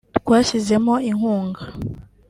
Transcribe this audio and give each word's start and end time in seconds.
twashyizemo 0.17 0.93
inkunga 1.09 1.61